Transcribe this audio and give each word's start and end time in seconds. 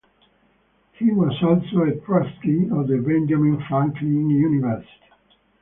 He 0.93 1.11
was 1.11 1.31
also 1.43 1.83
a 1.83 1.93
Trustee 2.03 2.69
of 2.71 2.87
the 2.87 2.97
Benjamin 3.05 3.63
Franklin 3.69 4.31
University. 4.31 4.89